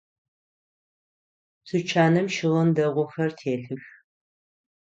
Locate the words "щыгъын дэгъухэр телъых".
2.35-3.85